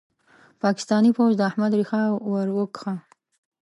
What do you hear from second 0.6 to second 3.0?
پاکستاني پوځ د احمد ريښه ور وکښه.